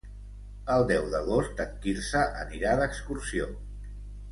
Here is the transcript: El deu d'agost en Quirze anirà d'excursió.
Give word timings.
El 0.75 0.85
deu 0.91 1.05
d'agost 1.11 1.61
en 1.67 1.77
Quirze 1.85 2.25
anirà 2.47 2.75
d'excursió. 2.83 3.53